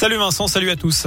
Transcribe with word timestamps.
Salut 0.00 0.16
Vincent, 0.16 0.46
salut 0.46 0.70
à 0.70 0.76
tous. 0.76 1.06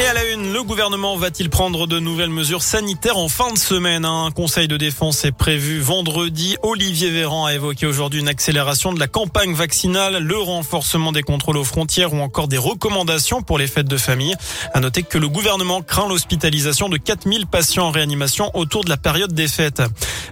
Et 0.00 0.06
à 0.06 0.14
la 0.14 0.24
une, 0.32 0.52
le 0.52 0.64
gouvernement 0.64 1.16
va-t-il 1.16 1.48
prendre 1.48 1.86
de 1.86 2.00
nouvelles 2.00 2.28
mesures 2.28 2.64
sanitaires 2.64 3.16
en 3.16 3.28
fin 3.28 3.52
de 3.52 3.58
semaine 3.58 4.04
Un 4.04 4.32
conseil 4.32 4.66
de 4.66 4.76
défense 4.76 5.24
est 5.24 5.30
prévu 5.30 5.78
vendredi. 5.78 6.56
Olivier 6.64 7.10
Véran 7.10 7.46
a 7.46 7.54
évoqué 7.54 7.86
aujourd'hui 7.86 8.18
une 8.18 8.26
accélération 8.26 8.92
de 8.92 8.98
la 8.98 9.06
campagne 9.06 9.54
vaccinale, 9.54 10.18
le 10.18 10.36
renforcement 10.36 11.12
des 11.12 11.22
contrôles 11.22 11.58
aux 11.58 11.64
frontières 11.64 12.12
ou 12.12 12.18
encore 12.18 12.48
des 12.48 12.58
recommandations 12.58 13.42
pour 13.42 13.58
les 13.58 13.68
fêtes 13.68 13.86
de 13.86 13.96
famille. 13.96 14.34
À 14.72 14.80
noter 14.80 15.04
que 15.04 15.16
le 15.16 15.28
gouvernement 15.28 15.82
craint 15.82 16.08
l'hospitalisation 16.08 16.88
de 16.88 16.96
4000 16.96 17.46
patients 17.46 17.86
en 17.86 17.90
réanimation 17.92 18.50
autour 18.54 18.82
de 18.82 18.90
la 18.90 18.96
période 18.96 19.32
des 19.32 19.46
fêtes. 19.46 19.82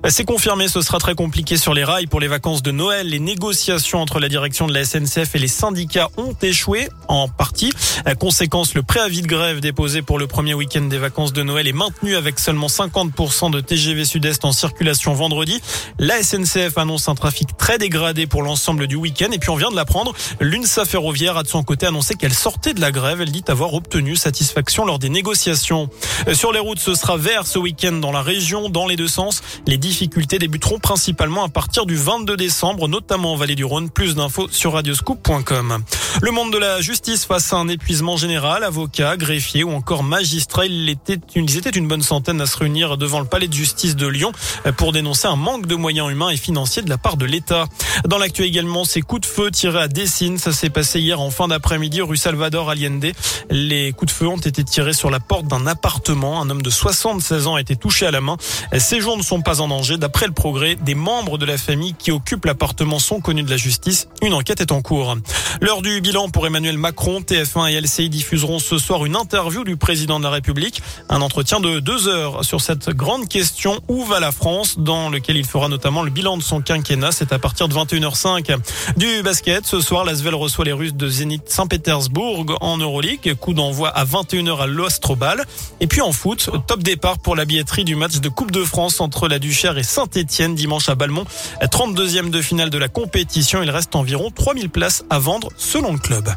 C'est 0.08 0.24
confirmé, 0.24 0.66
ce 0.66 0.80
sera 0.80 0.98
très 0.98 1.14
compliqué 1.14 1.56
sur 1.56 1.74
les 1.74 1.84
rails 1.84 2.08
pour 2.08 2.18
les 2.18 2.26
vacances 2.26 2.60
de 2.60 2.72
Noël. 2.72 3.06
Les 3.06 3.20
négociations 3.20 4.00
entre 4.00 4.18
la 4.18 4.28
direction 4.28 4.66
de 4.66 4.74
la 4.74 4.84
SNCF 4.84 5.36
et 5.36 5.38
les 5.38 5.46
syndicats 5.46 6.08
ont 6.16 6.34
échoué 6.42 6.88
en 7.06 7.28
partie. 7.28 7.72
Conséquence, 8.18 8.74
le 8.74 8.82
préavis 8.82 9.22
de 9.22 9.28
grève 9.28 9.60
déposé 9.60 10.02
pour 10.02 10.18
le 10.18 10.26
premier 10.26 10.54
week-end 10.54 10.82
des 10.82 10.98
vacances 10.98 11.32
de 11.32 11.44
Noël 11.44 11.68
est 11.68 11.72
maintenu 11.72 12.16
avec 12.16 12.40
seulement 12.40 12.66
50% 12.66 13.52
de 13.52 13.60
TGV 13.60 14.04
Sud-Est 14.04 14.44
en 14.44 14.50
circulation 14.50 15.14
vendredi. 15.14 15.60
La 16.00 16.20
SNCF 16.20 16.78
annonce 16.78 17.08
un 17.08 17.14
trafic 17.14 17.56
très 17.56 17.78
dégradé 17.78 18.26
pour 18.26 18.42
l'ensemble 18.42 18.88
du 18.88 18.96
week-end. 18.96 19.30
Et 19.30 19.38
puis 19.38 19.50
on 19.50 19.56
vient 19.56 19.70
de 19.70 19.76
l'apprendre, 19.76 20.14
l'UNSA 20.40 20.84
ferroviaire 20.84 21.36
a 21.36 21.44
de 21.44 21.48
son 21.48 21.62
côté 21.62 21.86
annoncé 21.86 22.16
qu'elle 22.16 22.34
sortait 22.34 22.74
de 22.74 22.80
la 22.80 22.90
grève. 22.90 23.20
Elle 23.20 23.30
dit 23.30 23.44
avoir 23.46 23.72
obtenu 23.72 24.16
satisfaction 24.16 24.84
lors 24.84 24.98
des 24.98 25.10
négociations. 25.10 25.88
Sur 26.32 26.52
les 26.52 26.58
routes, 26.58 26.80
ce 26.80 26.94
sera 26.96 27.16
vert 27.16 27.46
ce 27.46 27.60
week-end 27.60 27.92
dans 27.92 28.12
la 28.12 28.22
région, 28.22 28.68
dans 28.68 28.88
les 28.88 28.96
deux 28.96 29.08
sens. 29.08 29.42
Les 29.68 29.78
difficultés 29.92 30.38
débuteront 30.38 30.78
principalement 30.78 31.44
à 31.44 31.50
partir 31.50 31.84
du 31.84 31.96
22 31.96 32.38
décembre, 32.38 32.88
notamment 32.88 33.34
en 33.34 33.36
Vallée 33.36 33.54
du 33.54 33.66
Rhône. 33.66 33.90
Plus 33.90 34.14
d'infos 34.14 34.48
sur 34.50 34.72
radioscoop.com. 34.72 35.84
Le 36.22 36.30
monde 36.30 36.50
de 36.50 36.56
la 36.56 36.80
justice 36.80 37.26
face 37.26 37.52
à 37.52 37.56
un 37.56 37.68
épuisement 37.68 38.16
général, 38.16 38.64
avocats, 38.64 39.18
greffiers 39.18 39.64
ou 39.64 39.70
encore 39.70 40.02
magistrats, 40.02 40.64
ils 40.64 40.88
étaient, 40.88 41.18
ils 41.34 41.58
étaient 41.58 41.68
une 41.70 41.88
bonne 41.88 42.00
centaine 42.00 42.40
à 42.40 42.46
se 42.46 42.56
réunir 42.56 42.96
devant 42.96 43.20
le 43.20 43.26
palais 43.26 43.48
de 43.48 43.52
justice 43.52 43.94
de 43.94 44.06
Lyon 44.06 44.32
pour 44.78 44.92
dénoncer 44.92 45.28
un 45.28 45.36
manque 45.36 45.66
de 45.66 45.74
moyens 45.74 46.10
humains 46.10 46.30
et 46.30 46.38
financiers 46.38 46.80
de 46.80 46.88
la 46.88 46.96
part 46.96 47.18
de 47.18 47.26
l'État. 47.26 47.66
Dans 48.06 48.16
l'actu 48.16 48.44
également, 48.44 48.86
ces 48.86 49.02
coups 49.02 49.20
de 49.20 49.26
feu 49.26 49.50
tirés 49.50 49.82
à 49.82 49.88
Dessine, 49.88 50.38
ça 50.38 50.52
s'est 50.52 50.70
passé 50.70 51.00
hier 51.00 51.20
en 51.20 51.30
fin 51.30 51.48
d'après-midi 51.48 52.00
rue 52.00 52.16
Salvador 52.16 52.70
Allende. 52.70 53.12
Les 53.50 53.92
coups 53.92 54.10
de 54.10 54.16
feu 54.16 54.26
ont 54.26 54.38
été 54.38 54.64
tirés 54.64 54.94
sur 54.94 55.10
la 55.10 55.20
porte 55.20 55.48
d'un 55.48 55.66
appartement. 55.66 56.40
Un 56.40 56.48
homme 56.48 56.62
de 56.62 56.70
76 56.70 57.46
ans 57.46 57.56
a 57.56 57.60
été 57.60 57.76
touché 57.76 58.06
à 58.06 58.10
la 58.10 58.22
main. 58.22 58.38
Ses 58.78 59.02
jours 59.02 59.18
ne 59.18 59.22
sont 59.22 59.42
pas 59.42 59.60
en 59.60 59.68
danger. 59.68 59.81
D'après 59.90 60.26
le 60.26 60.32
progrès, 60.32 60.76
des 60.76 60.94
membres 60.94 61.38
de 61.38 61.44
la 61.44 61.58
famille 61.58 61.94
qui 61.98 62.12
occupent 62.12 62.44
l'appartement 62.44 63.00
sont 63.00 63.20
connus 63.20 63.42
de 63.42 63.50
la 63.50 63.56
justice. 63.56 64.06
Une 64.22 64.32
enquête 64.32 64.60
est 64.60 64.70
en 64.70 64.80
cours. 64.80 65.16
L'heure 65.60 65.82
du 65.82 66.00
bilan 66.00 66.28
pour 66.28 66.46
Emmanuel 66.46 66.78
Macron, 66.78 67.20
TF1 67.20 67.72
et 67.72 67.80
LCI 67.80 68.08
diffuseront 68.08 68.60
ce 68.60 68.78
soir 68.78 69.04
une 69.04 69.16
interview 69.16 69.64
du 69.64 69.76
président 69.76 70.20
de 70.20 70.24
la 70.24 70.30
République. 70.30 70.82
Un 71.08 71.20
entretien 71.20 71.58
de 71.58 71.80
deux 71.80 72.06
heures 72.06 72.44
sur 72.44 72.60
cette 72.60 72.90
grande 72.90 73.28
question 73.28 73.80
où 73.88 74.04
va 74.04 74.20
la 74.20 74.30
France, 74.30 74.78
dans 74.78 75.10
lequel 75.10 75.36
il 75.36 75.44
fera 75.44 75.68
notamment 75.68 76.02
le 76.02 76.10
bilan 76.10 76.36
de 76.36 76.42
son 76.42 76.60
quinquennat? 76.60 77.10
C'est 77.10 77.32
à 77.32 77.40
partir 77.40 77.66
de 77.66 77.74
21h05. 77.74 78.56
Du 78.96 79.22
basket, 79.22 79.66
ce 79.66 79.80
soir, 79.80 80.04
l'Asvel 80.04 80.36
reçoit 80.36 80.64
les 80.64 80.72
Russes 80.72 80.94
de 80.94 81.08
Zénith 81.08 81.48
Saint-Pétersbourg 81.48 82.56
en 82.60 82.78
Euroleague. 82.78 83.34
Coup 83.34 83.52
d'envoi 83.52 83.88
à 83.88 84.04
21h 84.04 84.60
à 84.60 84.66
l'Ostrobal. 84.66 85.44
Et 85.80 85.88
puis 85.88 86.00
en 86.00 86.12
foot, 86.12 86.50
top 86.68 86.84
départ 86.84 87.18
pour 87.18 87.34
la 87.34 87.44
billetterie 87.44 87.84
du 87.84 87.96
match 87.96 88.20
de 88.20 88.28
Coupe 88.28 88.52
de 88.52 88.62
France 88.62 89.00
entre 89.00 89.26
la 89.26 89.40
Duchère 89.40 89.71
et 89.78 89.82
Saint-Etienne 89.82 90.54
dimanche 90.54 90.88
à 90.88 90.94
Balmont. 90.94 91.24
32e 91.62 92.30
de 92.30 92.40
finale 92.40 92.70
de 92.70 92.78
la 92.78 92.88
compétition. 92.88 93.62
Il 93.62 93.70
reste 93.70 93.94
environ 93.96 94.30
3000 94.30 94.70
places 94.70 95.04
à 95.10 95.18
vendre 95.18 95.48
selon 95.56 95.92
le 95.92 95.98
club. 95.98 96.28